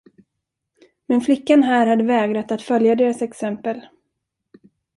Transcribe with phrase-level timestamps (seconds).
[1.05, 3.81] Men flickan här hade vägrat att följa deras exempel.